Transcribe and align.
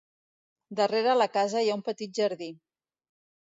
Darrere 0.79 1.13
la 1.19 1.27
casa 1.35 1.63
hi 1.67 1.71
ha 1.73 1.77
un 1.81 1.85
petit 1.91 2.19
jardí. 2.23 2.51